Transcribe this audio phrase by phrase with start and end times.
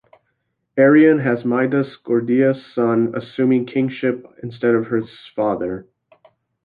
[0.79, 5.85] Arrian has Midas, Gordias' son, assuming kingship instead of his father.